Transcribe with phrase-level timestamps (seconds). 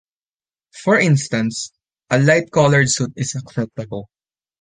[0.73, 1.71] For instance,
[2.09, 4.09] a light colored suit is acceptable.